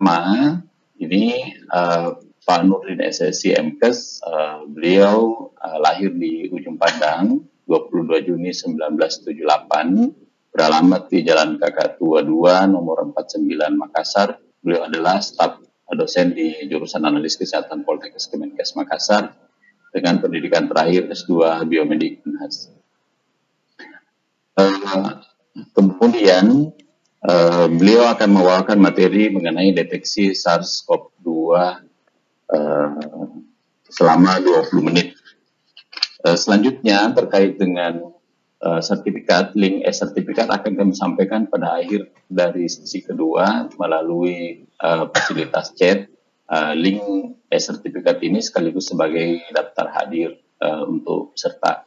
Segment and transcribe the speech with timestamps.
[0.00, 0.64] pertama
[0.96, 8.48] ini uh, Pak Nurdin SSC MKes, uh, beliau uh, lahir di Ujung Padang 22 Juni
[8.48, 9.44] 1978,
[10.56, 13.44] beralamat di Jalan KK Tua 2 nomor 49
[13.76, 14.40] Makassar.
[14.64, 15.60] Beliau adalah staf
[15.92, 19.36] dosen di jurusan analis kesehatan Poltekkes Kemenkes Makassar
[19.92, 22.72] dengan pendidikan terakhir S2 Biomedik Unhas.
[24.56, 25.20] Uh,
[25.76, 26.72] kemudian
[27.26, 31.28] uh, beliau akan membawakan materi mengenai deteksi SARS-CoV-2
[32.52, 32.90] uh,
[33.90, 35.16] selama 20 menit.
[36.20, 38.12] Uh, selanjutnya terkait dengan
[38.64, 45.72] uh, sertifikat, link e-sertifikat akan kami sampaikan pada akhir dari sesi kedua melalui uh, fasilitas
[45.76, 46.08] chat.
[46.50, 46.98] Uh, link
[47.46, 51.86] e-sertifikat ini sekaligus sebagai daftar hadir uh, untuk peserta.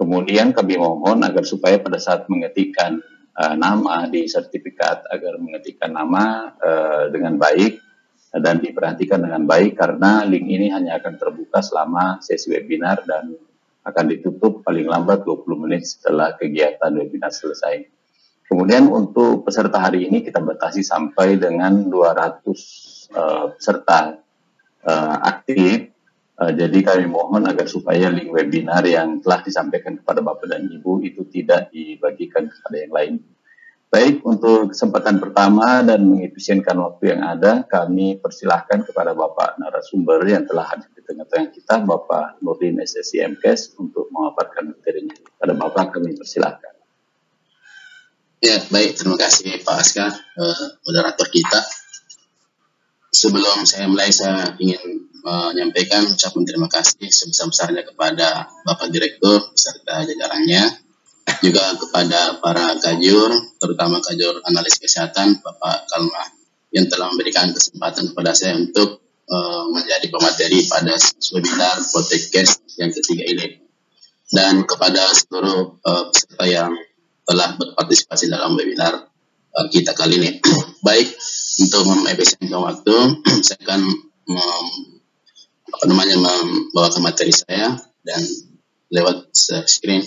[0.00, 3.04] Kemudian kami mohon agar supaya pada saat mengetikkan
[3.36, 7.80] uh, nama di sertifikat agar mengetikkan nama uh, dengan baik
[8.32, 13.36] dan diperhatikan dengan baik karena link ini hanya akan terbuka selama sesi webinar dan
[13.84, 17.84] akan ditutup paling lambat 20 menit setelah kegiatan webinar selesai.
[18.48, 24.16] Kemudian untuk peserta hari ini kita batasi sampai dengan 200 uh, peserta
[24.86, 25.91] uh, aktif.
[26.42, 30.98] Uh, jadi kami mohon agar supaya link webinar yang telah disampaikan kepada Bapak dan Ibu
[31.06, 33.14] itu tidak dibagikan kepada yang lain.
[33.86, 40.42] Baik, untuk kesempatan pertama dan mengefisienkan waktu yang ada, kami persilahkan kepada Bapak narasumber yang
[40.42, 45.14] telah hadir di tengah-tengah kita, Bapak Nurdin SSI MKes, untuk memaparkan materinya.
[45.38, 46.74] Pada Bapak kami persilahkan.
[48.42, 48.98] Ya, baik.
[48.98, 51.62] Terima kasih Pak Askar, uh, moderator kita
[53.14, 60.62] sebelum saya mulai saya ingin menyampaikan ucapan terima kasih sebesar-besarnya kepada Bapak Direktur serta jajarannya,
[61.42, 66.24] juga kepada para kajur, terutama kajur analis kesehatan Bapak Kalma
[66.74, 70.96] yang telah memberikan kesempatan kepada saya untuk uh, menjadi pemateri pada
[71.36, 73.46] webinar podcast yang ketiga ini.
[74.32, 76.72] Dan kepada seluruh uh, peserta yang
[77.28, 79.12] telah berpartisipasi dalam webinar
[79.52, 80.30] uh, kita kali ini.
[80.86, 81.12] Baik,
[81.60, 82.96] untuk mengefisienkan waktu,
[83.46, 83.80] saya akan
[85.72, 88.22] apa namanya membawakan materi saya dan
[88.92, 89.32] lewat
[89.66, 90.04] screen.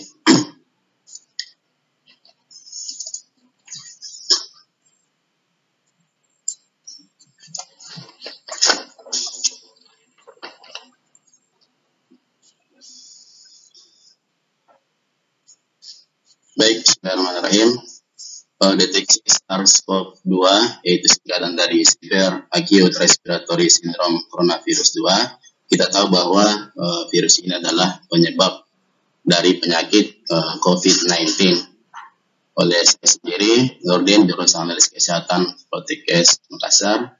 [16.55, 17.95] Baik, Bismillahirrahmanirrahim
[18.75, 20.33] deteksi SARS-CoV-2
[20.83, 27.57] yaitu singkatan dari Severe Acute Respiratory Syndrome Coronavirus 2 kita tahu bahwa uh, virus ini
[27.57, 28.65] adalah penyebab
[29.25, 31.57] dari penyakit uh, COVID-19
[32.55, 37.17] oleh saya sendiri Nurdin jurusan analis kesehatan Protekes Makassar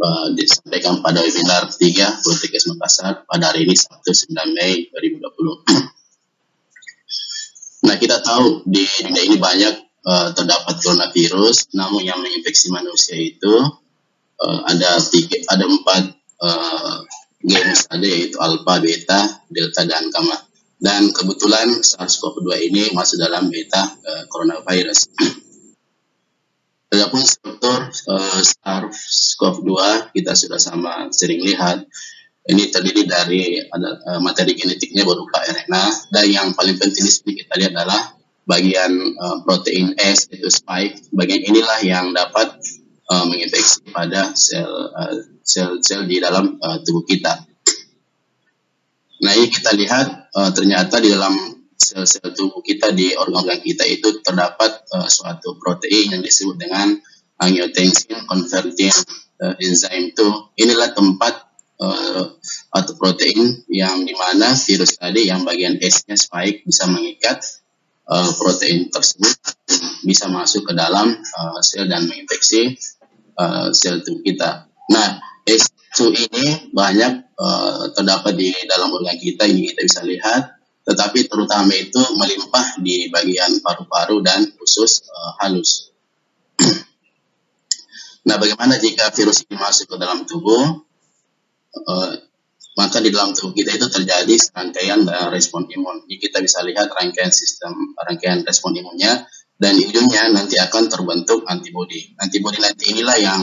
[0.00, 5.84] uh, disampaikan pada webinar 3 Protekes Makassar pada hari ini Sabtu 9 Mei 2020
[7.84, 9.74] Nah kita tahu di dunia ini banyak
[10.08, 13.54] uh, terdapat coronavirus, namun yang menginfeksi manusia itu
[14.40, 16.02] uh, ada tiga, ada empat
[16.40, 16.96] uh,
[17.44, 20.40] genes ada yaitu alpha, beta, delta dan gamma.
[20.80, 25.08] Dan kebetulan SARS-CoV-2 ini masuk dalam beta uh, coronavirus.
[26.92, 29.72] Adapun struktur uh, SARS-CoV-2
[30.12, 31.84] kita sudah sama sering lihat
[32.44, 37.56] ini terdiri dari ada uh, materi genetiknya berupa RNA dan yang paling penting di kita
[37.56, 38.12] lihat adalah
[38.44, 42.60] bagian uh, protein S itu spike bagian inilah yang dapat
[43.10, 47.44] uh, menginfeksi pada sel uh, sel-sel di dalam uh, tubuh kita.
[49.24, 51.36] Nah ini kita lihat uh, ternyata di dalam
[51.76, 56.96] sel-sel tubuh kita di organ-organ kita itu terdapat uh, suatu protein yang disebut dengan
[57.40, 58.94] angiotensin converting
[59.42, 61.50] uh, enzyme itu inilah tempat
[61.82, 62.24] uh,
[62.74, 67.42] atau protein yang di mana virus tadi yang bagian S-nya spike bisa mengikat
[68.08, 69.32] uh, protein tersebut
[70.04, 72.76] bisa masuk ke dalam uh, sel dan menginfeksi
[73.40, 74.68] uh, sel tubuh kita.
[74.92, 81.28] Nah, S2 ini banyak uh, terdapat di dalam organ kita ini kita bisa lihat, tetapi
[81.28, 85.92] terutama itu melimpah di bagian paru-paru dan usus uh, halus.
[88.28, 90.84] nah, bagaimana jika virus ini masuk ke dalam tubuh?
[91.74, 92.14] Uh,
[92.74, 96.04] maka di dalam tubuh kita itu terjadi serangkaian uh, respon imun.
[96.10, 102.14] Jadi kita bisa lihat rangkaian sistem rangkaian respon imunnya dan ujungnya nanti akan terbentuk antibodi.
[102.18, 103.40] Antibodi nanti inilah yang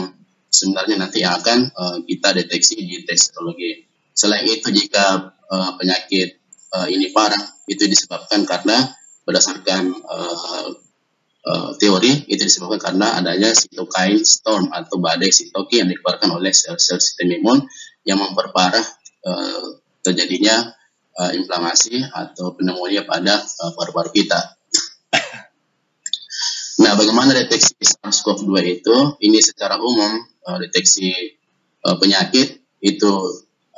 [0.52, 3.32] sebenarnya nanti akan uh, kita deteksi di tes.
[4.12, 6.36] Selain itu jika uh, penyakit
[6.76, 8.92] uh, ini parah itu disebabkan karena
[9.24, 10.68] berdasarkan uh,
[11.48, 17.00] uh, teori itu disebabkan karena adanya cytokine storm atau badai sitokin yang dikeluarkan oleh sel-sel
[17.00, 17.64] sistem imun
[18.04, 18.82] yang memperparah
[19.26, 20.74] uh, terjadinya
[21.18, 24.40] uh, inflamasi atau pneumonia pada uh, paru-paru kita.
[26.82, 28.96] Nah, bagaimana deteksi SARS-CoV-2 itu?
[29.22, 30.18] Ini secara umum
[30.50, 31.14] uh, deteksi
[31.86, 33.12] uh, penyakit itu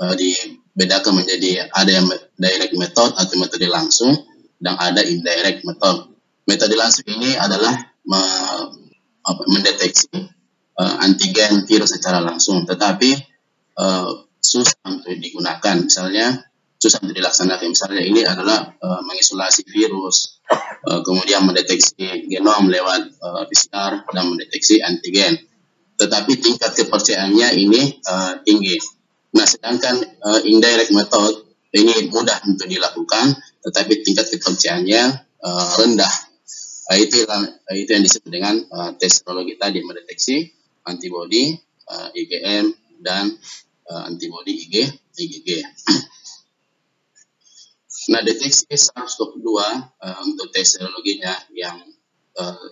[0.00, 2.08] uh, dibedakan menjadi ada yang
[2.40, 4.14] direct method atau metode langsung
[4.56, 6.16] dan ada indirect method.
[6.48, 7.76] Metode langsung ini adalah
[8.08, 8.20] me,
[9.20, 10.08] apa, mendeteksi
[10.80, 13.16] uh, antigen virus secara langsung, tetapi
[13.76, 15.76] uh, susah untuk digunakan.
[15.80, 16.44] Misalnya
[16.76, 17.72] susah untuk dilaksanakan.
[17.72, 20.44] Misalnya ini adalah uh, mengisolasi virus,
[20.84, 25.40] uh, kemudian mendeteksi genom lewat uh, PCR dan mendeteksi antigen.
[25.96, 28.76] Tetapi tingkat kepercayaannya ini uh, tinggi.
[29.34, 35.02] Nah, sedangkan uh, indirect method ini mudah untuk dilakukan, tetapi tingkat kepercayaannya
[35.40, 36.14] uh, rendah.
[36.92, 40.52] Uh, itu, uh, itu yang disebut dengan uh, tes serologi tadi mendeteksi
[40.84, 41.56] antibodi,
[41.88, 42.70] uh, IgM
[43.00, 43.32] dan
[43.90, 44.74] uh, antibodi IG,
[45.18, 45.48] IgG.
[48.04, 51.80] Nah, deteksi SARS-CoV-2 uh, untuk tes serologinya yang
[52.36, 52.68] uh,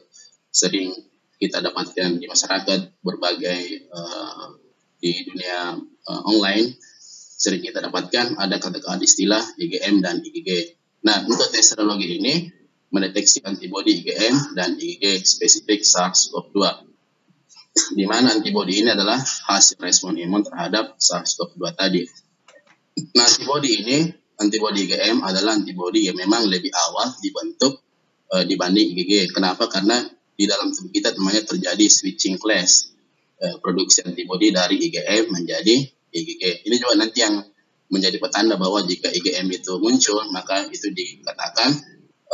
[0.53, 0.93] sering
[1.41, 4.61] kita dapatkan di masyarakat berbagai uh,
[5.01, 6.77] di dunia uh, online
[7.43, 10.77] sering kita dapatkan ada kata-kata istilah IgM dan IgG.
[11.03, 12.53] Nah, untuk tes serologi ini
[12.93, 16.92] mendeteksi antibodi IgM dan IgG spesifik SARS-CoV-2
[17.73, 22.03] di mana antibodi ini adalah hasil respon imun terhadap SARS-CoV-2 tadi.
[23.17, 23.97] Nah, antibodi ini
[24.37, 27.81] antibodi IgM adalah antibodi yang memang lebih awal dibentuk
[28.33, 29.33] uh, dibanding IgG.
[29.33, 29.71] Kenapa?
[29.73, 30.05] Karena
[30.37, 32.93] di dalam tubuh kita namanya terjadi switching class
[33.41, 35.77] uh, produksi antibodi dari IgM menjadi
[36.13, 36.69] IgG.
[36.69, 37.41] Ini juga nanti yang
[37.93, 41.73] menjadi petanda bahwa jika IgM itu muncul maka itu dikatakan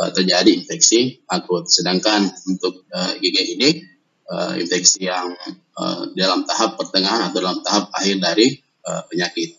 [0.03, 1.67] uh, terjadi infeksi akut.
[1.71, 3.98] Sedangkan untuk uh, IgG ini
[4.29, 5.33] uh, infeksi yang
[5.75, 9.57] uh, dalam tahap pertengahan atau dalam tahap akhir dari uh, penyakit.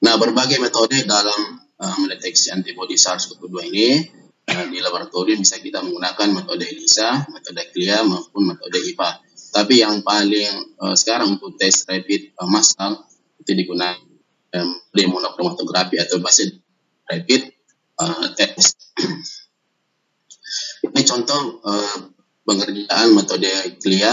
[0.00, 3.88] Nah, berbagai metode dalam uh, mendeteksi antibodi SARS-CoV-2 ini
[4.50, 9.10] uh, di laboratorium bisa kita menggunakan metode ELISA, metode CLIA maupun metode IPA.
[9.50, 13.04] Tapi yang paling uh, sekarang untuk tes rapid uh, massal
[13.40, 13.98] itu digunakan
[14.56, 16.48] um, monochromatografi atau bahasa
[17.06, 17.50] rapid
[17.98, 18.76] uh, test.
[20.80, 22.19] Ini contoh uh,
[22.50, 24.10] pengerjaan metode CLIA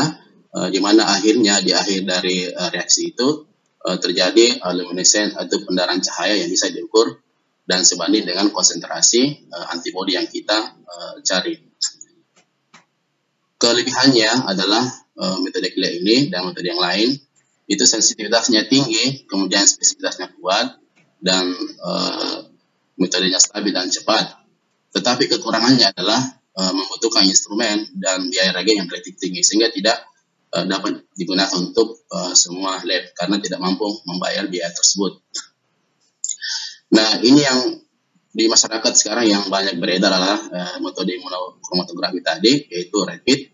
[0.54, 3.50] uh, di mana akhirnya di akhir dari uh, reaksi itu
[3.82, 7.18] uh, terjadi uh, luminescence atau pendarahan cahaya yang bisa diukur
[7.66, 11.58] dan sebanding dengan konsentrasi uh, antibodi yang kita uh, cari.
[13.58, 14.86] Kelebihannya adalah
[15.18, 17.18] uh, metode clear ini dan metode yang lain
[17.68, 20.78] itu sensitivitasnya tinggi, kemudian spesifitasnya kuat
[21.20, 21.52] dan
[21.84, 22.48] uh,
[22.96, 24.40] metodenya stabil dan cepat.
[24.96, 26.22] Tetapi kekurangannya adalah
[26.58, 30.10] uh, membutuhkan instrumen dan biaya reagen yang relatif tinggi sehingga tidak
[30.58, 35.22] uh, dapat digunakan untuk uh, semua lab karena tidak mampu membayar biaya tersebut.
[36.98, 37.60] Nah, ini yang
[38.38, 40.38] di masyarakat sekarang yang banyak beredar adalah
[40.78, 43.50] metode imunokromatografi tadi, yaitu rapid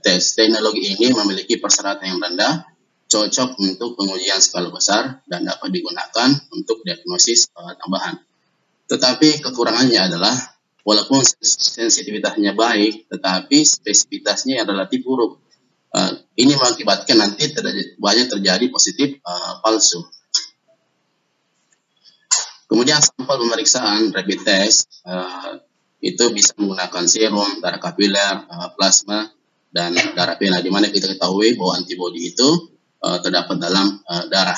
[0.00, 0.40] test.
[0.40, 2.64] Teknologi ini memiliki persyaratan yang rendah,
[3.12, 8.16] cocok untuk pengujian skala besar, dan dapat digunakan untuk diagnosis tambahan.
[8.88, 10.32] Tetapi kekurangannya adalah
[10.82, 15.38] walaupun sensitivitasnya baik, tetapi spesifitasnya yang relatif buruk.
[15.92, 20.00] Uh, ini mengakibatkan nanti terjadi, banyak terjadi positif uh, palsu.
[22.64, 25.60] Kemudian sampel pemeriksaan rapid test uh,
[26.00, 29.28] itu bisa menggunakan serum, darah kapiler, uh, plasma,
[29.68, 30.64] dan darah pena.
[30.64, 32.72] Di mana kita ketahui bahwa antibodi itu
[33.04, 34.56] uh, terdapat dalam uh, darah.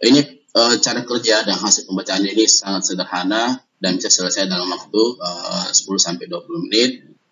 [0.00, 0.20] Ini
[0.56, 5.68] uh, cara kerja dan hasil pembacaan ini sangat sederhana dan bisa selesai dalam waktu uh,
[5.72, 6.90] 10 sampai 20 menit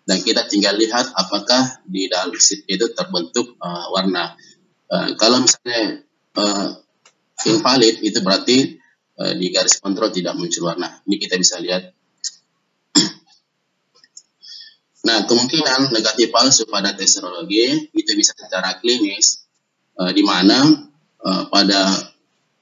[0.09, 4.33] dan kita tinggal lihat apakah di dalam sheet itu terbentuk uh, warna.
[4.89, 6.01] Uh, kalau misalnya
[6.33, 6.81] uh,
[7.45, 8.81] invalid itu berarti
[9.21, 10.89] uh, di garis kontrol tidak muncul warna.
[11.05, 11.93] Ini kita bisa lihat.
[15.05, 19.45] nah, kemungkinan negatif palsu pada tes serologi itu bisa secara klinis
[20.01, 20.89] uh, di mana
[21.21, 21.93] uh, pada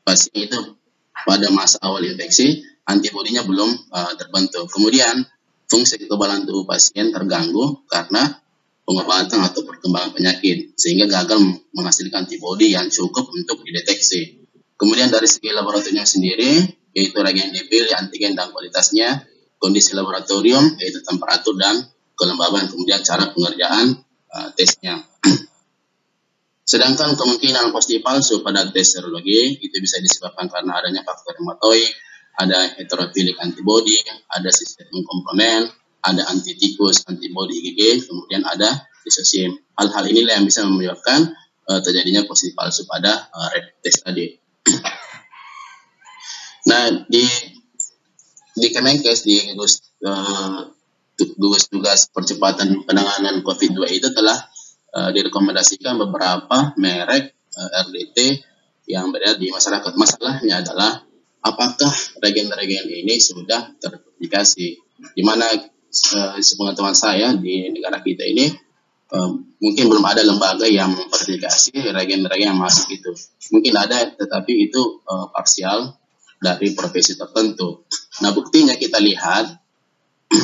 [0.04, 0.76] pasien itu
[1.24, 4.72] pada masa awal infeksi antibodinya belum uh, terbentuk.
[4.72, 5.22] Kemudian
[5.68, 8.40] fungsi kekebalan tubuh pasien terganggu karena
[8.88, 11.44] pengobatan atau perkembangan penyakit sehingga gagal
[11.76, 14.48] menghasilkan antibodi yang cukup untuk dideteksi.
[14.80, 16.64] Kemudian dari segi laboratorium sendiri
[16.96, 19.28] yaitu reagen dipilih, antigen dan kualitasnya,
[19.60, 21.84] kondisi laboratorium yaitu temperatur dan
[22.18, 24.02] kelembaban, kemudian cara pengerjaan
[24.34, 25.04] uh, tesnya.
[26.72, 31.94] Sedangkan kemungkinan positif palsu pada tes serologi itu bisa disebabkan karena adanya faktor hematoid,
[32.38, 33.98] ada heterofilik antibody,
[34.30, 35.74] ada sistem komplement,
[36.06, 39.58] ada anti tikus, antibody IgG, kemudian ada lisosim.
[39.74, 41.34] Hal-hal inilah yang bisa menyebabkan
[41.68, 44.38] uh, terjadinya positif palsu pada uh, rapid test tadi.
[46.70, 47.26] nah, di
[48.58, 50.70] di Kemenkes di gugus uh,
[51.18, 54.38] tugas percepatan penanganan COVID-2 itu telah
[54.94, 58.46] uh, direkomendasikan beberapa merek uh, RDT
[58.86, 59.98] yang berada di masyarakat.
[59.98, 61.07] Masalahnya adalah
[61.50, 64.68] apakah regen-regen ini sudah terverifikasi?
[65.14, 68.50] Di mana uh, sepengetahuan saya di negara kita ini
[69.14, 69.30] uh,
[69.62, 73.12] mungkin belum ada lembaga yang memverifikasi regen-regen yang masuk itu.
[73.54, 75.96] Mungkin ada, tetapi itu uh, parsial
[76.38, 77.88] dari profesi tertentu.
[78.22, 79.58] Nah, buktinya kita lihat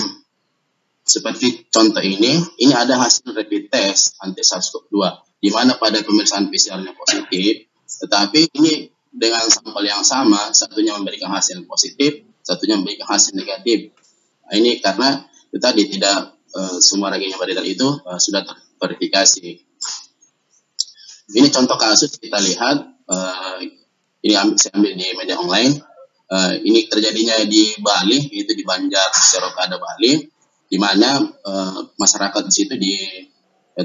[1.14, 4.98] seperti contoh ini, ini ada hasil rapid test anti SARS-CoV-2
[5.44, 11.62] di mana pada pemeriksaan PCR-nya positif, tetapi ini dengan sampel yang sama, satunya memberikan hasil
[11.70, 13.94] positif, satunya memberikan hasil negatif.
[14.50, 15.22] Nah, ini karena
[15.54, 19.62] itu tadi tidak uh, semua reagen beredar itu uh, sudah terverifikasi.
[21.34, 23.58] Ini contoh kasus kita lihat uh,
[24.26, 25.78] ini ambil, saya ambil di media online.
[26.34, 30.26] Uh, ini terjadinya di Bali, itu di Banjar, Serokada Bali,
[30.66, 32.96] di mana uh, masyarakat di situ di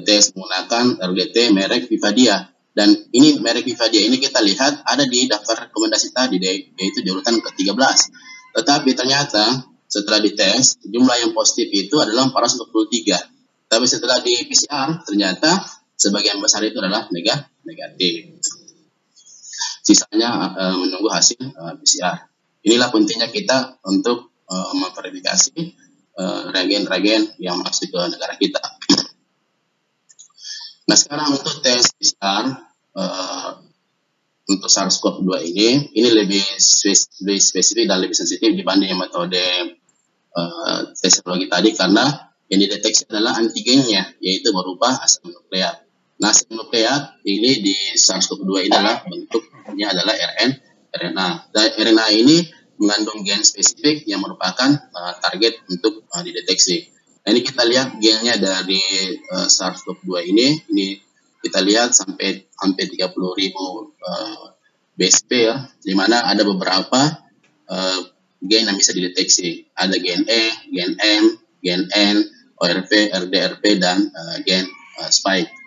[0.05, 2.49] tes menggunakan RDT merek Vivadia.
[2.79, 7.43] Dan ini merek Vivadia ini kita lihat ada di daftar rekomendasi tadi, yaitu di urutan
[7.43, 7.75] ke-13.
[8.55, 13.67] Tetapi ternyata setelah dites, jumlah yang positif itu adalah 423.
[13.67, 15.59] Tapi setelah di PCR, ternyata
[15.99, 18.39] sebagian besar itu adalah negatif
[19.83, 22.29] sisanya uh, menunggu hasil eh, PCR.
[22.69, 25.89] Inilah pentingnya kita untuk uh, memverifikasi
[26.53, 28.61] reagen-reagen uh, yang masuk ke negara kita.
[30.85, 32.68] Nah sekarang untuk tes PCR
[32.99, 33.51] uh,
[34.49, 39.45] untuk SARS-CoV-2 ini, ini lebih, spesifik dan lebih sensitif dibanding metode
[40.33, 45.85] uh, tes serologi tadi karena yang dideteksi adalah antigennya, yaitu berupa asam nukleat.
[46.17, 50.51] Nah, asam nukleat ini di SARS-CoV-2 ini adalah bentuknya adalah RN,
[50.97, 51.29] RNA.
[51.53, 52.37] Dan RNA ini
[52.81, 56.89] mengandung gen spesifik yang merupakan uh, target untuk uh, dideteksi.
[57.21, 58.81] Nah, ini kita lihat gennya dari
[59.29, 60.87] uh, SARS-CoV-2 ini, ini
[61.45, 64.55] kita lihat sampai hampir 30 ribu uh,
[64.99, 67.23] BSP ya, di mana ada beberapa
[67.71, 68.01] uh,
[68.43, 69.71] gen yang bisa dideteksi.
[69.75, 70.43] Ada gen E,
[70.75, 71.25] gen M,
[71.63, 72.17] gen N,
[72.59, 74.67] ORP, RDRP, dan uh, gen
[74.99, 75.59] uh, spike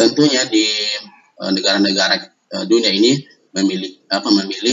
[0.00, 2.16] tentunya di eh, negara-negara
[2.56, 3.20] uh, dunia ini
[3.52, 4.72] memilih apa memilih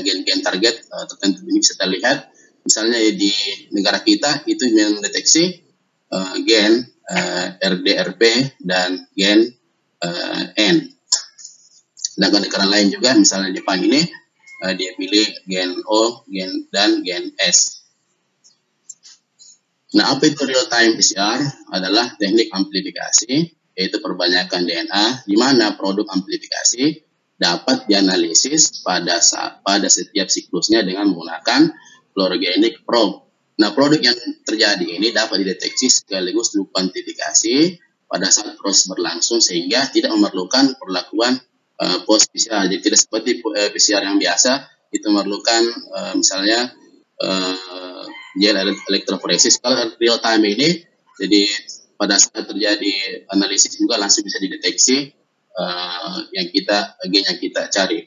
[0.00, 2.18] gen-gen target uh, tertentu ini bisa kita lihat
[2.64, 3.34] misalnya di
[3.74, 5.60] negara kita itu mendeteksi
[6.08, 8.22] uh, gen uh, RDRP
[8.64, 9.52] dan gen
[10.02, 10.76] uh, N.
[11.94, 14.04] Sedangkan negara lain juga misalnya Jepang ini
[14.64, 17.84] uh, dia pilih gen O, gen dan gen S.
[19.96, 21.40] Nah, apa itu real time PCR?
[21.72, 27.04] Adalah teknik amplifikasi yaitu perbanyakan DNA, di mana produk amplifikasi
[27.36, 31.76] dapat dianalisis pada saat, pada setiap siklusnya dengan menggunakan
[32.16, 33.28] fluorogenik probe.
[33.60, 37.76] Nah, produk yang terjadi ini dapat dideteksi sekaligus kuantifikasi
[38.06, 41.38] pada saat proses berlangsung sehingga tidak memerlukan perlakuan
[41.82, 42.70] uh, post PCR.
[42.70, 46.70] Jadi tidak seperti eh, PCR yang biasa itu memerlukan uh, misalnya
[47.20, 48.04] uh,
[48.88, 49.58] elektroforesis.
[49.58, 50.86] Kalau real time ini
[51.16, 51.42] jadi
[51.96, 55.10] pada saat terjadi analisis juga langsung bisa dideteksi
[55.56, 58.04] uh, yang kita gen yang kita cari.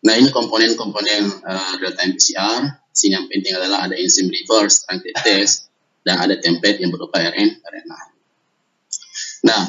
[0.00, 2.82] Nah ini komponen-komponen uh, real time PCR.
[2.90, 4.82] Sini yang penting adalah ada enzim reverse,
[5.22, 5.70] test,
[6.02, 8.19] dan ada template yang berupa RN, RNA.
[9.40, 9.68] Nah,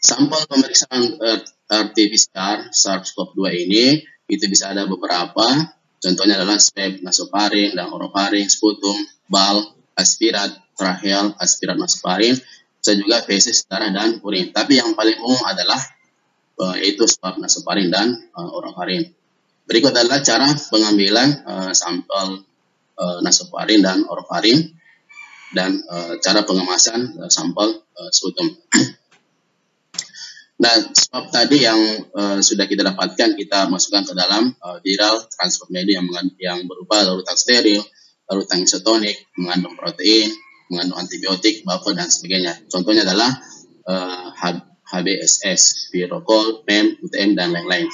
[0.00, 1.40] sampel pemeriksaan uh,
[1.72, 5.44] RT-PCR SARS-CoV-2 ini itu bisa ada beberapa.
[6.02, 8.96] Contohnya adalah swab nasofaring dan orofaring, sputum,
[9.30, 9.62] bal,
[9.94, 12.34] aspirat, tracheal, aspirat nasofaring,
[12.82, 14.50] bisa juga feses, darah, dan urin.
[14.50, 15.78] Tapi yang paling umum adalah
[16.58, 19.14] uh, yaitu swab nasofaring dan uh, orofaring.
[19.62, 22.42] Berikut adalah cara pengambilan uh, sampel
[22.98, 24.74] uh, nasofaring dan orofaring
[25.54, 28.50] dan uh, cara pengemasan uh, sampel uh, sputum.
[30.62, 31.80] Nah, swab tadi yang
[32.14, 36.06] uh, sudah kita dapatkan kita masukkan ke dalam uh, viral transfer media yang,
[36.38, 37.82] yang berupa larutan steril,
[38.30, 40.30] larutan isotonik, mengandung protein,
[40.70, 42.62] mengandung antibiotik, buffer dan sebagainya.
[42.70, 43.42] Contohnya adalah
[43.90, 47.90] uh, eh, HBSS, Virocol, PEM, UTM dan lain-lain.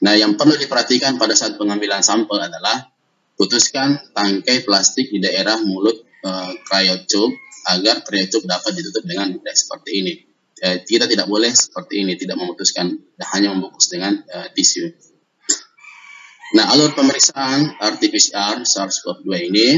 [0.00, 2.88] Nah, yang perlu diperhatikan pada saat pengambilan sampel adalah
[3.36, 7.36] putuskan tangkai plastik di daerah mulut uh, cryotube
[7.68, 10.14] agar cryotube dapat ditutup dengan mudah seperti ini.
[10.64, 12.96] Uh, kita tidak boleh seperti ini, tidak memutuskan,
[13.36, 14.88] hanya membungkus dengan uh, tisu.
[16.56, 19.68] Nah, alur pemeriksaan RT-PCR SARS-CoV-2 ini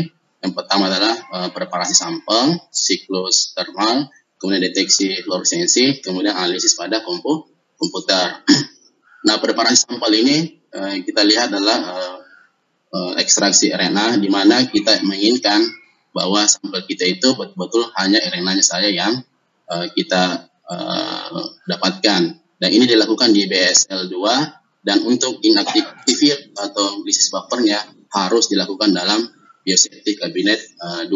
[0.44, 4.06] Yang pertama adalah uh, preparasi sampel, siklus termal,
[4.38, 8.44] kemudian deteksi fluoresensi, kemudian analisis pada kompu komputer.
[9.26, 12.16] nah, preparasi sampel ini uh, kita lihat adalah uh,
[12.94, 15.66] uh, ekstraksi RNA di mana kita menginginkan
[16.14, 19.24] bahwa sampel kita itu betul-betul hanya RNA-nya saja yang
[19.66, 22.22] uh, kita uh, dapatkan.
[22.56, 25.84] Dan ini dilakukan di BSL 2 dan untuk inaktif
[26.56, 29.28] atau lisis buffernya harus dilakukan dalam
[29.66, 31.12] biosafety kabinet uh, 2.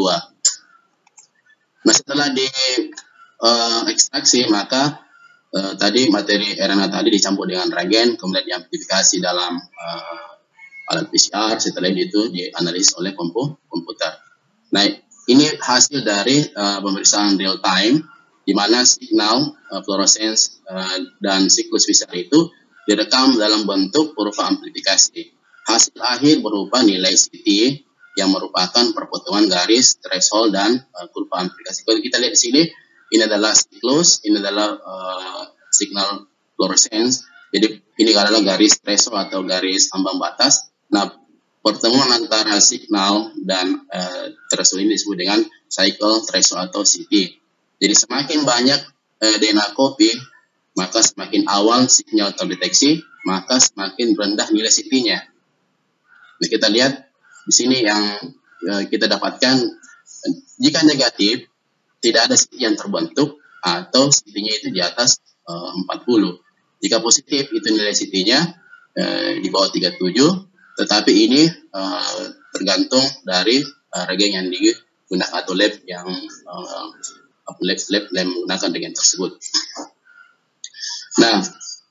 [1.86, 2.44] Nah setelah di
[3.40, 5.00] uh, ekstraksi maka
[5.54, 11.88] uh, tadi materi RNA tadi dicampur dengan reagen kemudian diamplifikasi dalam uh, alat PCR setelah
[11.94, 14.12] itu dianalisis oleh komputer.
[14.74, 14.82] Nah
[15.30, 18.02] ini hasil dari uh, pemeriksaan real time
[18.44, 22.50] di mana signal uh, fluorescence uh, dan siklus PCR itu
[22.88, 25.30] direkam dalam bentuk kurva amplifikasi.
[25.68, 27.46] Hasil akhir berupa nilai CT
[28.18, 31.86] yang merupakan perpotongan garis threshold dan uh, kurva amplifikasi.
[31.86, 32.62] Kalau kita lihat di sini,
[33.10, 36.26] ini adalah siklus, ini adalah uh, signal
[36.58, 37.26] fluorescence.
[37.50, 40.70] Jadi ini adalah garis threshold atau garis ambang batas.
[40.90, 41.10] Nah,
[41.62, 47.39] pertemuan antara signal dan uh, threshold ini disebut dengan cycle threshold atau CT.
[47.80, 48.80] Jadi semakin banyak
[49.24, 50.12] uh, DNA copy,
[50.76, 55.18] maka semakin awal sinyal terdeteksi, maka semakin rendah nilai CT-nya.
[56.40, 57.08] Nah, kita lihat
[57.48, 58.20] di sini yang
[58.68, 59.56] uh, kita dapatkan
[60.60, 61.48] jika negatif
[62.04, 66.36] tidak ada CT yang terbentuk atau CT-nya itu di atas uh, 40.
[66.80, 68.40] Jika positif itu nilai CT-nya
[68.96, 70.00] uh, di bawah 37,
[70.80, 72.24] tetapi ini uh,
[72.56, 73.60] tergantung dari
[73.92, 76.08] uh, regen yang digunakan atau lab yang
[76.48, 76.88] uh,
[77.46, 79.32] lab-lab yang menggunakan dengan tersebut.
[81.18, 81.42] Nah,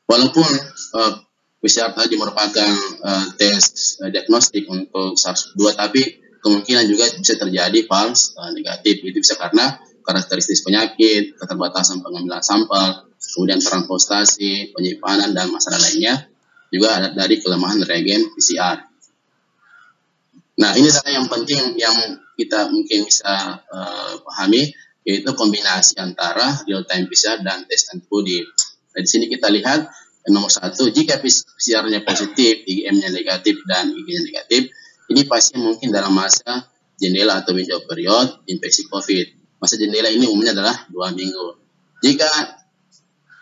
[0.08, 0.50] walaupun
[0.96, 1.14] uh,
[1.60, 2.72] PCR tadi merupakan
[3.04, 6.02] uh, tes uh, diagnostik untuk SARS-2, tapi
[6.40, 9.04] kemungkinan juga bisa terjadi false uh, negatif.
[9.04, 9.76] Itu bisa karena
[10.08, 16.32] karakteristik penyakit, keterbatasan pengambilan sampel, kemudian transpostasi, penyimpanan, dan masalah lainnya
[16.70, 18.90] juga ada dari kelemahan reagen PCR.
[20.60, 21.96] Nah, ini adalah yang penting yang
[22.36, 24.72] kita mungkin bisa uh, pahami
[25.10, 28.46] yaitu kombinasi antara real time PCR dan tes antibody.
[28.94, 29.90] Nah, di sini kita lihat
[30.30, 34.70] nomor satu, jika PCR-nya positif, IgM-nya negatif, dan IG-nya negatif,
[35.10, 36.70] ini pasien mungkin dalam masa
[37.02, 39.58] jendela atau window period infeksi COVID.
[39.58, 41.58] Masa jendela ini umumnya adalah dua minggu.
[42.06, 42.30] Jika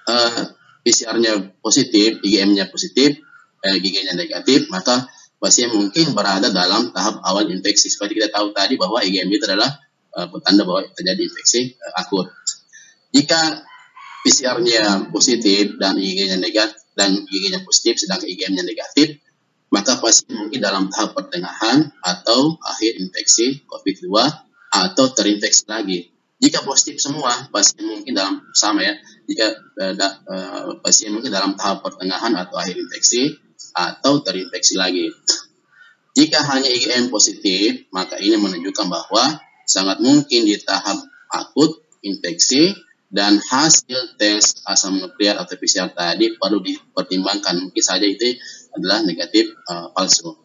[0.08, 0.42] uh, eh,
[0.88, 3.20] PCR-nya positif, IgM-nya positif,
[3.68, 7.92] eh, IgG-nya negatif, maka pasien mungkin berada dalam tahap awal infeksi.
[7.92, 9.70] Seperti kita tahu tadi bahwa IgM itu adalah
[10.18, 12.34] uh, petanda bahwa terjadi infeksi uh, akut.
[13.14, 13.62] Jika
[14.26, 19.22] PCR-nya positif dan IgG-nya negatif dan IgG-nya positif sedangkan IgM-nya negatif,
[19.70, 24.10] maka pasien mungkin dalam tahap pertengahan atau akhir infeksi COVID-2
[24.74, 26.12] atau terinfeksi lagi.
[26.38, 28.94] Jika positif semua, pasien mungkin dalam sama ya.
[29.30, 33.38] Jika uh, da, uh, pasien mungkin dalam tahap pertengahan atau akhir infeksi
[33.74, 35.14] atau terinfeksi lagi.
[36.18, 40.96] Jika hanya IgM positif, maka ini menunjukkan bahwa sangat mungkin di tahap
[41.28, 42.72] akut infeksi
[43.08, 48.36] dan hasil tes asam nuklear atau PCR tadi perlu dipertimbangkan mungkin saja itu
[48.76, 50.36] adalah negatif uh, palsu.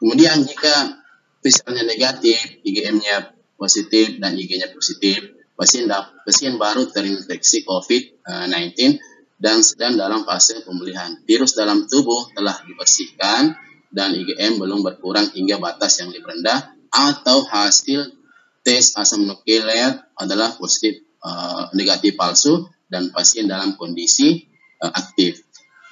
[0.00, 0.98] Kemudian jika
[1.42, 5.86] PCR-nya negatif, IgM-nya positif dan IG-nya positif, pasien
[6.26, 8.98] pasien baru terinfeksi COVID-19
[9.42, 11.18] dan sedang dalam fase pemulihan.
[11.26, 13.54] Virus dalam tubuh telah dibersihkan
[13.92, 18.21] dan IgM belum berkurang hingga batas yang lebih rendah atau hasil
[18.62, 24.46] tes asam nukleat adalah positif uh, negatif palsu dan pasien dalam kondisi
[24.82, 25.42] uh, aktif.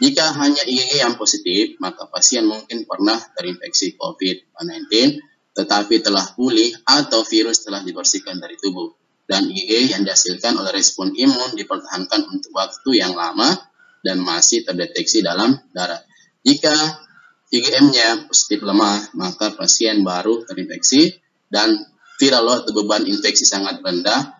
[0.00, 4.88] Jika hanya IgG yang positif, maka pasien mungkin pernah terinfeksi COVID-19,
[5.52, 8.96] tetapi telah pulih atau virus telah dibersihkan dari tubuh.
[9.28, 13.60] Dan IgG yang dihasilkan oleh respon imun dipertahankan untuk waktu yang lama
[14.00, 16.00] dan masih terdeteksi dalam darah.
[16.40, 16.72] Jika
[17.52, 21.20] IgM-nya positif lemah, maka pasien baru terinfeksi
[21.52, 21.76] dan
[22.20, 24.36] viral load beban infeksi sangat rendah,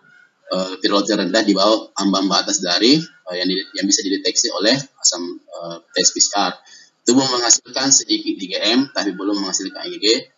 [0.52, 4.76] uh, viral load rendah di bawah ambang batas dari uh, yang, yang bisa dideteksi oleh
[4.76, 6.52] asam uh, tes PCR.
[7.00, 10.28] Tubuh menghasilkan sedikit IgM tapi belum menghasilkan IgG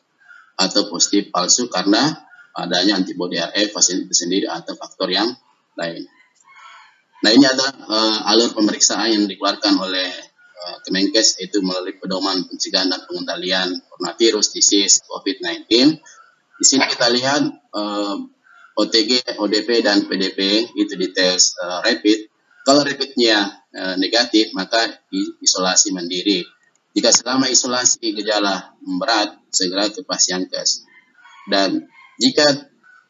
[0.55, 2.15] atau positif palsu karena
[2.55, 5.35] adanya antibodi RF pasien itu sendiri atau faktor yang
[5.75, 6.07] lain.
[7.27, 10.31] Nah ini adalah uh, alur pemeriksaan yang dikeluarkan oleh
[10.63, 15.99] Kemenkes itu melalui pedoman pencegahan dan pengendalian coronavirus disease COVID-19
[16.63, 17.43] di sini kita lihat
[17.75, 18.17] uh, eh,
[18.79, 22.31] OTG, ODP, dan PDP itu dites uh, rapid.
[22.63, 25.03] Kalau rapidnya uh, negatif, maka
[25.43, 26.47] isolasi mandiri.
[26.95, 30.87] Jika selama isolasi gejala berat, segera ke pasien kes.
[31.51, 31.91] Dan
[32.23, 32.47] Jika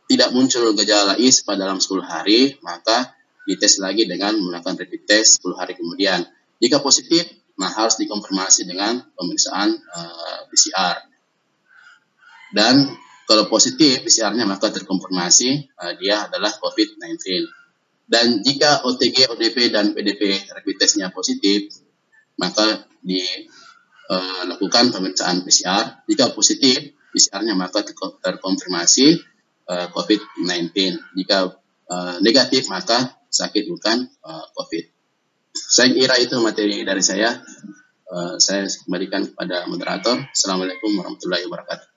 [0.08, 3.12] tidak muncul gejala ISPA dalam 10 hari, maka
[3.44, 6.24] dites lagi dengan menggunakan rapid test 10 hari kemudian.
[6.56, 7.28] Jika positif,
[7.60, 10.96] nah harus dikonfirmasi dengan pemeriksaan uh, eh, PCR.
[12.56, 12.88] Dan
[13.32, 17.16] kalau positif PCR-nya maka terkonfirmasi uh, dia adalah COVID-19.
[18.04, 21.72] Dan jika OTG, ODP, dan PDP rapid testnya positif,
[22.36, 26.04] maka dilakukan uh, pemeriksaan PCR.
[26.04, 27.80] Jika positif, PCR-nya maka
[28.20, 29.16] terkonfirmasi
[29.64, 30.76] uh, COVID-19.
[31.16, 31.56] Jika
[31.88, 34.84] uh, negatif maka sakit bukan uh, COVID.
[35.56, 37.40] Saya kira itu materi dari saya.
[38.12, 40.20] Uh, saya kembalikan kepada moderator.
[40.36, 41.91] Assalamualaikum warahmatullahi wabarakatuh.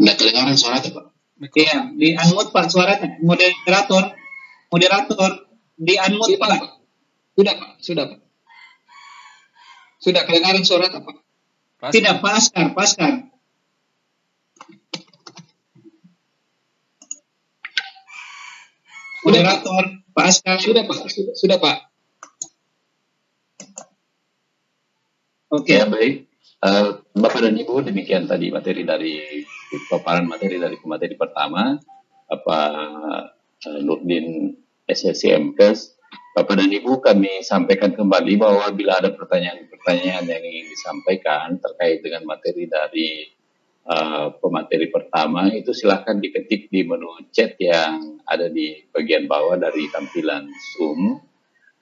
[0.00, 1.04] Nggak kedengaran suara Pak.
[1.52, 3.20] Iya, di unmute Pak suaranya.
[3.20, 4.16] Moderator,
[4.72, 5.30] moderator,
[5.76, 6.48] di unmute Pak.
[6.56, 6.72] Pak.
[7.36, 8.20] Sudah Pak, sudah Pak.
[10.00, 11.16] Sudah kedengaran suara Pak?
[11.80, 11.92] Pas.
[11.92, 13.12] Tidak, Pak Askar, Pak Askar.
[19.20, 19.84] Moderator,
[20.16, 20.56] Pak Askar.
[20.64, 21.76] Sudah Pak, sudah, sudah Pak.
[25.50, 25.82] Oke, okay.
[25.82, 26.29] ya, baik.
[26.60, 29.40] Uh, Bapak dan Ibu, demikian tadi materi dari
[29.88, 31.72] paparan materi dari materi pertama,
[32.28, 32.68] Bapak
[33.64, 34.52] uh, Nurdin
[34.84, 35.96] SSC MKes.
[36.36, 42.28] Bapak dan Ibu, kami sampaikan kembali bahwa bila ada pertanyaan-pertanyaan yang ingin disampaikan terkait dengan
[42.28, 43.24] materi dari
[43.88, 49.88] uh, pemateri pertama, itu silahkan diketik di menu chat yang ada di bagian bawah dari
[49.88, 50.44] tampilan
[50.76, 51.29] Zoom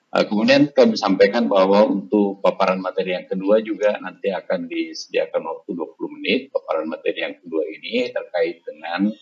[0.09, 6.17] kemudian kami sampaikan bahwa untuk paparan materi yang kedua juga nanti akan disediakan waktu 20
[6.17, 6.41] menit.
[6.49, 9.13] Paparan materi yang kedua ini terkait dengan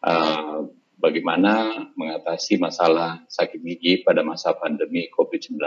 [0.00, 0.64] uh,
[0.96, 5.60] bagaimana mengatasi masalah sakit gigi pada masa pandemi COVID-19.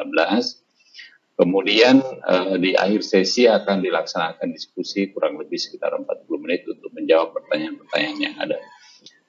[1.36, 6.08] Kemudian uh, di akhir sesi akan dilaksanakan diskusi kurang lebih sekitar 40
[6.42, 8.58] menit untuk menjawab pertanyaan-pertanyaan yang ada.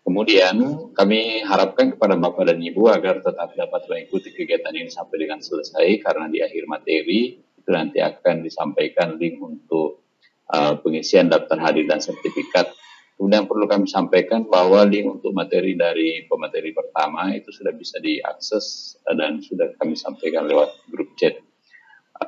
[0.06, 0.62] Kemudian
[0.94, 5.82] kami harapkan kepada Bapak dan Ibu agar tetap dapat mengikuti kegiatan ini sampai dengan selesai
[5.98, 10.06] karena di akhir materi itu nanti akan disampaikan link untuk
[10.54, 12.70] uh, pengisian daftar hadir dan sertifikat.
[13.18, 18.94] Kemudian perlu kami sampaikan bahwa link untuk materi dari pemateri pertama itu sudah bisa diakses
[19.10, 21.34] dan sudah kami sampaikan lewat grup chat.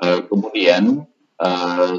[0.03, 1.07] Uh, kemudian
[1.39, 1.95] uh,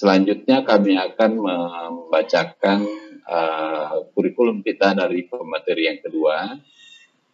[0.00, 6.58] selanjutnya kami akan membacakan uh, kurikulum kita dari pemateri yang kedua.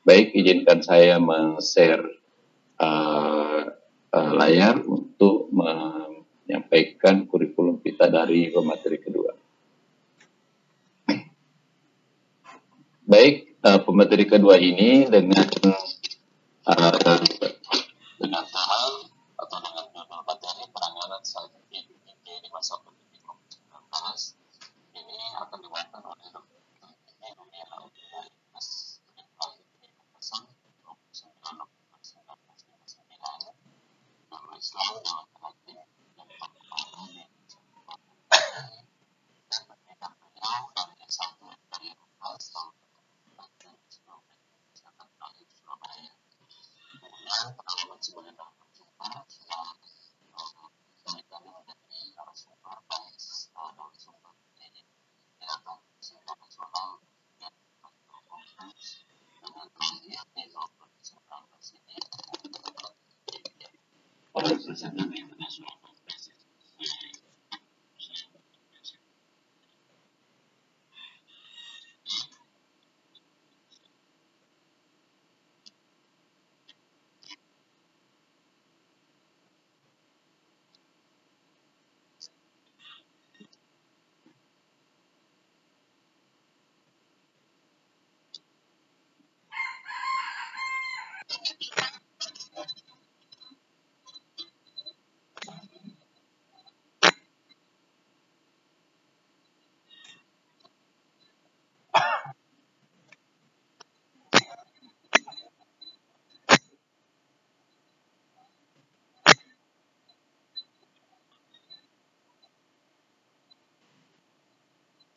[0.05, 2.05] Baik, izinkan saya men-share
[2.81, 3.63] uh,
[4.09, 9.33] uh, layar untuk menyampaikan kurikulum kita dari pemateri kedua.
[13.09, 15.49] Baik, uh, pemateri kedua ini dengan
[16.69, 17.21] uh,
[18.21, 18.81] dengan tema
[19.39, 21.85] atau dengan judul materi penanganan sakit
[22.25, 22.77] di masa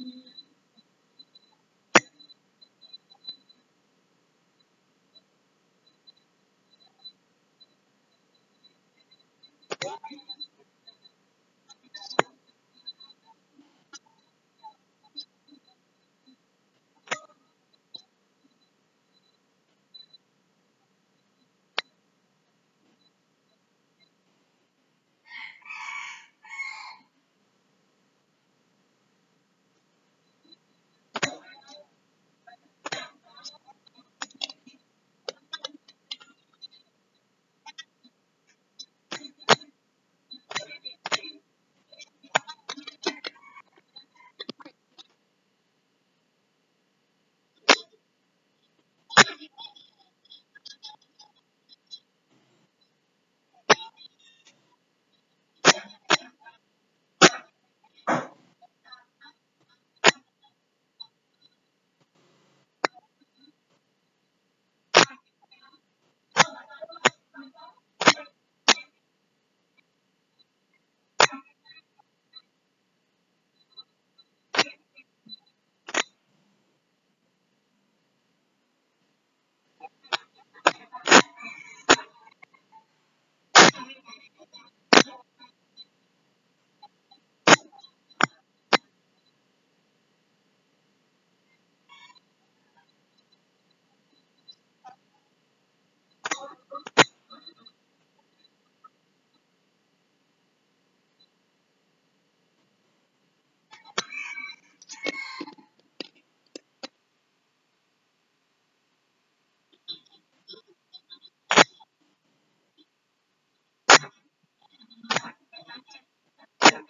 [0.00, 0.39] Mm-hmm.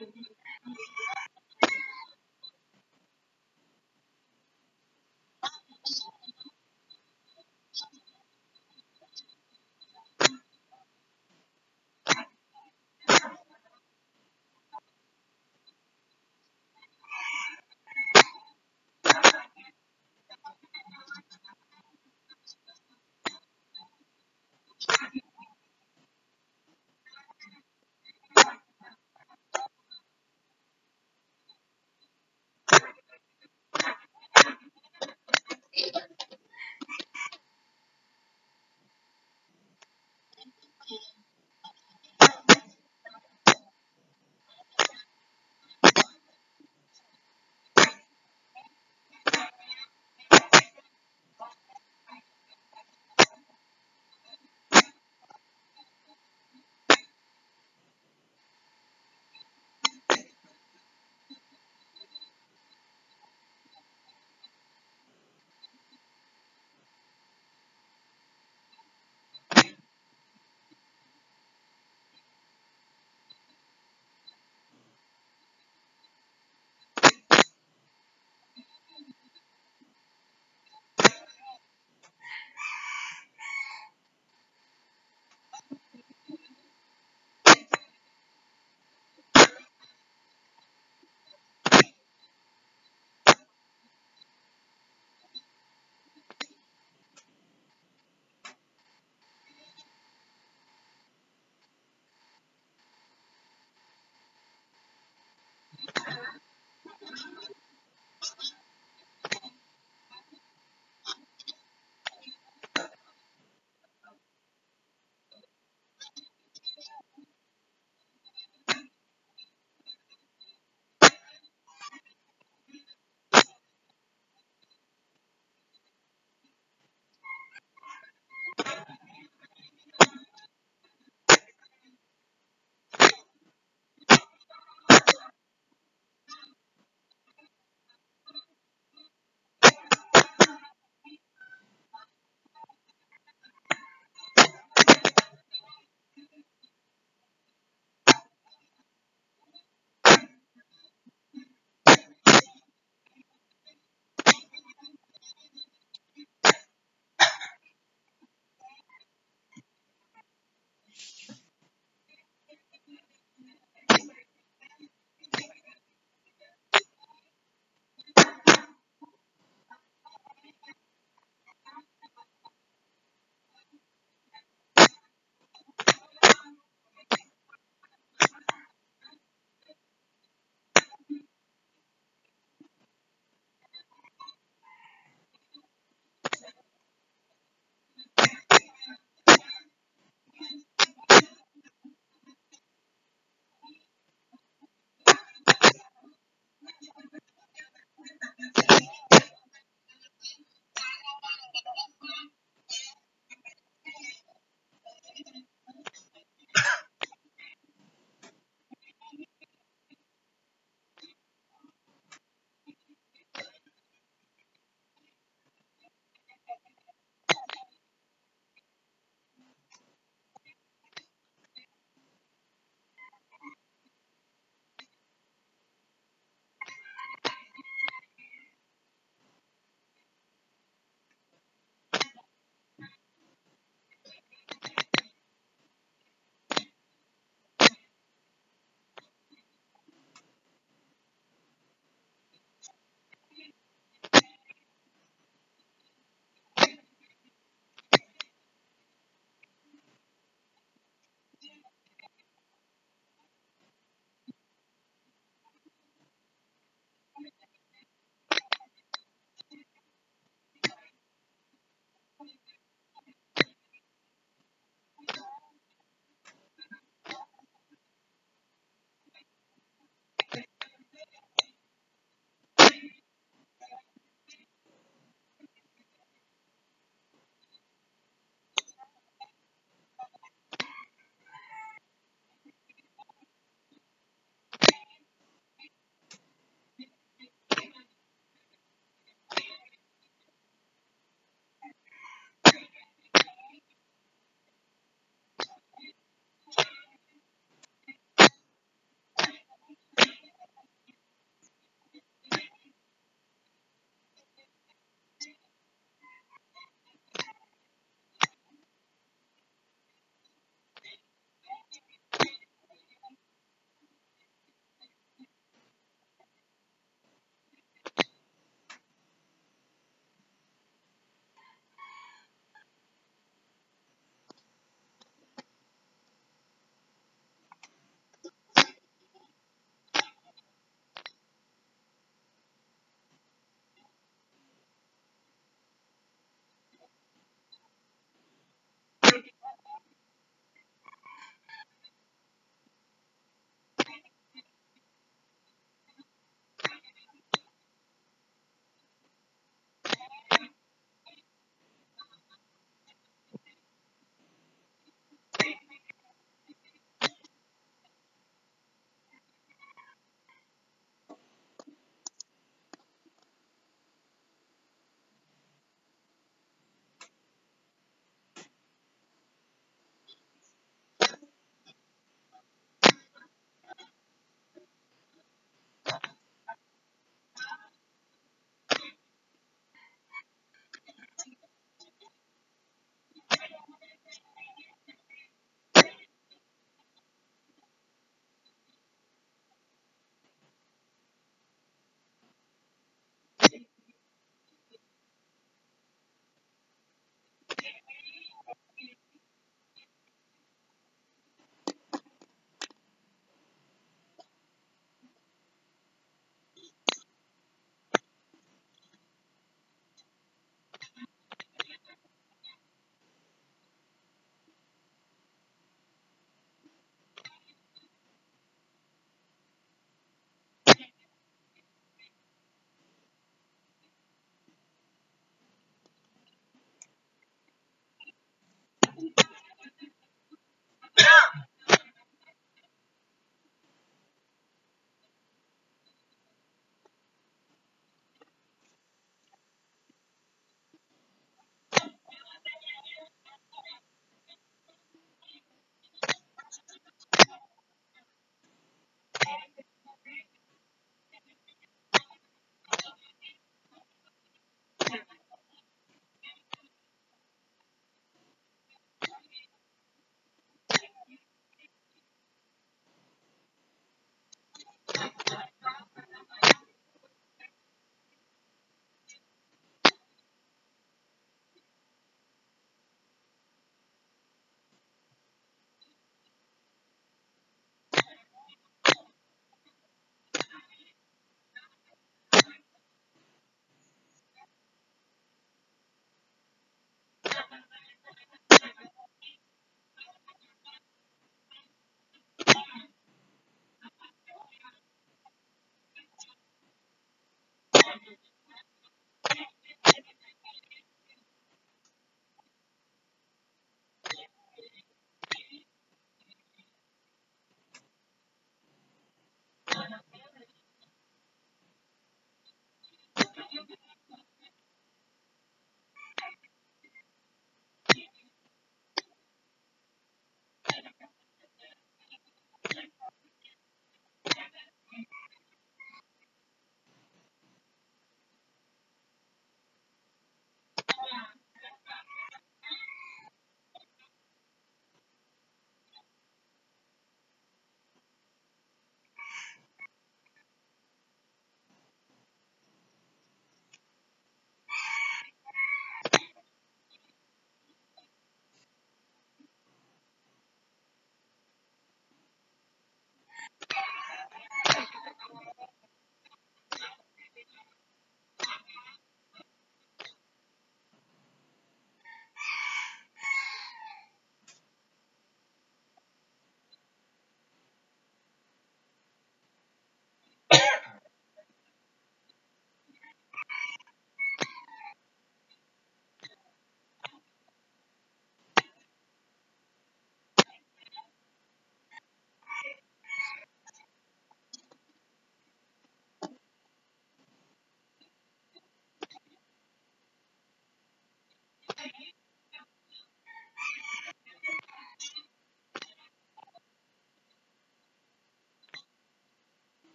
[0.00, 0.39] Merci.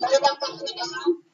[0.00, 1.33] 我这边关注你了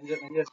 [0.00, 0.52] and just, and just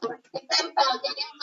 [0.00, 1.34] tempel jadi yang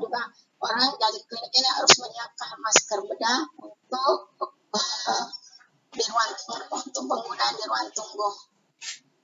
[0.00, 0.22] juga
[0.64, 4.18] orang dari klinik ini harus menyiapkan masker bedah untuk
[4.72, 5.24] uh,
[6.10, 6.34] di ruang
[6.74, 8.30] untuk penggunaan di ruang tunggu.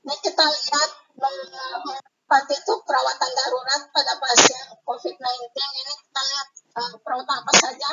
[0.07, 7.37] Ini kita lihat uh, itu perawatan darurat pada pasien COVID-19 ini kita lihat uh, perawatan
[7.43, 7.91] apa saja.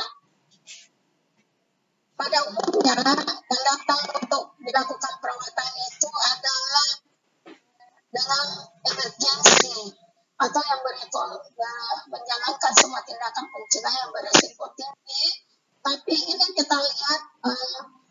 [2.14, 6.88] Pada umumnya yang datang untuk dilakukan perawatan itu adalah
[8.14, 8.48] dalam
[8.94, 9.98] emergency
[10.38, 11.22] atau yang beresiko
[12.14, 15.26] menjalankan semua tindakan pencegahan yang beresiko tinggi.
[15.82, 18.03] Tapi ini kita lihat uh,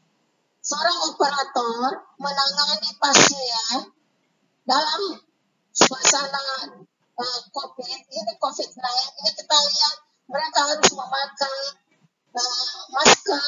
[0.62, 3.90] seorang operator menangani pasien
[4.62, 5.02] dalam
[5.74, 6.46] suasana
[7.18, 7.98] uh, COVID.
[8.06, 8.78] Ini COVID-19.
[9.18, 9.94] Ini kita lihat
[10.30, 11.58] mereka harus memakai
[12.38, 13.44] uh, masker.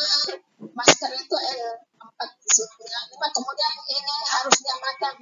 [0.74, 5.14] Masker itu N95 kemudian ini harus dia pakai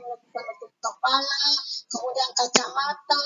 [0.82, 1.40] kepala
[1.88, 3.22] kemudian kacamata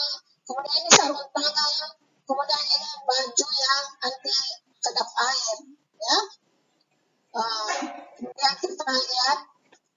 [0.46, 1.90] kemudian ini sarung tangan,
[2.22, 4.36] kemudian ini baju yang anti
[4.78, 5.58] kedap air,
[5.98, 6.16] ya.
[7.36, 7.68] Uh,
[8.16, 9.38] kemudian kita lihat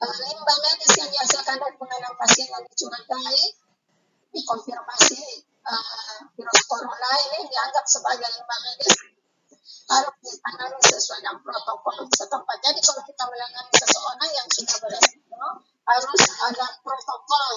[0.04, 3.56] uh, medis yang dihasilkan dari penanganan pasien yang dicurigai
[4.36, 8.92] dikonfirmasi uh, virus corona ini dianggap sebagai limbah medis.
[9.88, 12.58] Harus ditangani sesuai dengan protokol setempat.
[12.60, 15.46] Jadi kalau kita menangani seseorang yang sudah beresiko,
[15.88, 17.52] harus ada protokol.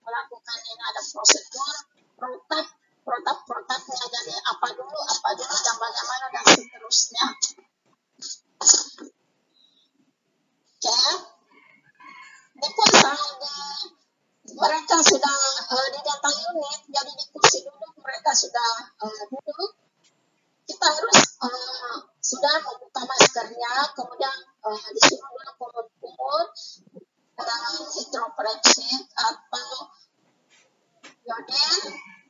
[0.00, 1.76] Melakukan ini ada prosedur
[2.16, 2.66] protap
[3.04, 4.00] protap protapnya.
[4.00, 7.26] Dari apa dulu apa dulu dan bagaimana dan seterusnya
[10.86, 11.02] ya
[12.56, 13.56] di pasal di
[14.56, 15.38] mereka sudah
[15.74, 18.70] uh, di data unit jadi di kursi duduk mereka sudah
[19.02, 19.70] uh, duduk.
[20.66, 26.42] Kita harus uh, sudah membuka maskernya kemudian uh, disuruh dulu kumur-kumur
[27.36, 27.62] dengan
[29.16, 29.70] atau
[31.26, 31.82] yodin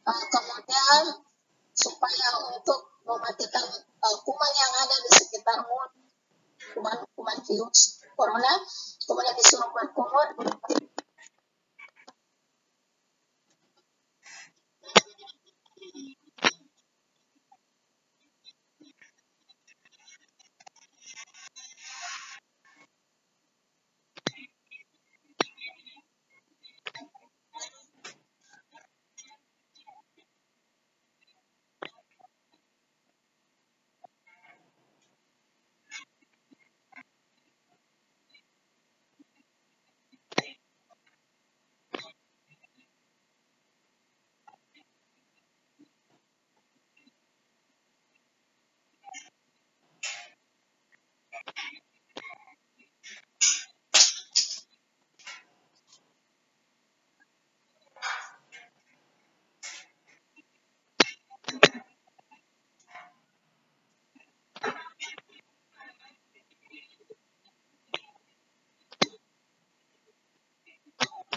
[0.08, 1.02] uh, kemudian
[1.76, 3.66] supaya untuk mematikan
[4.00, 5.92] uh, kuman yang ada di sekitar mulut
[6.72, 8.48] kuman-kuman virus corona,
[9.06, 9.86] como la que se uno puede.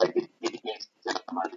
[0.00, 1.56] kaybettikleri gençlikler zamanları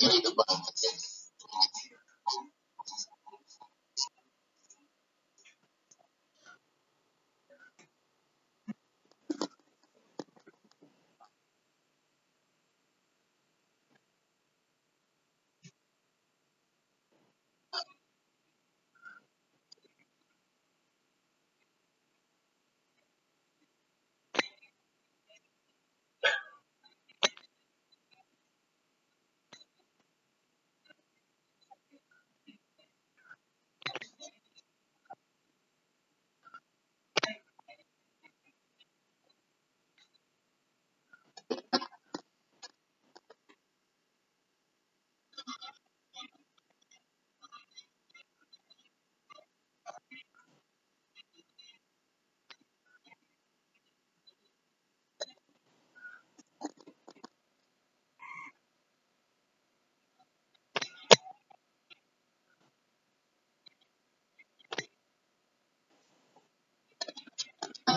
[0.00, 0.48] Jadi itu Pak.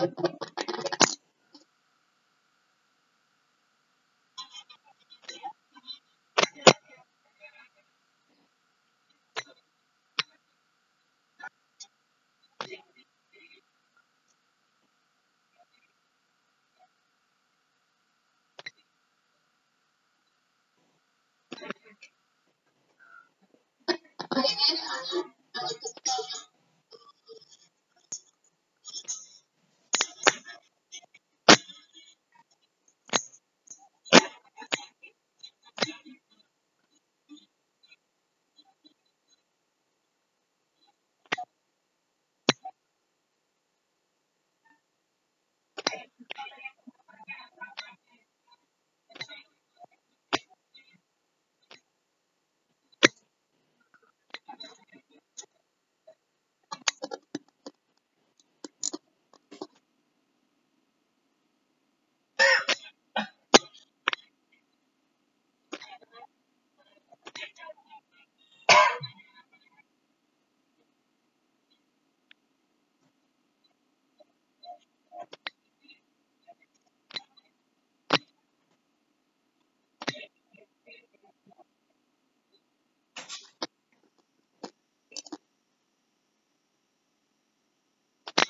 [0.00, 0.34] Okay,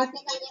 [0.00, 0.49] nothing I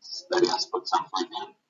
[0.00, 1.06] Studies put some
[1.48, 1.69] in.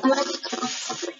[0.00, 1.19] kembali ke kita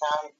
[0.00, 0.32] time.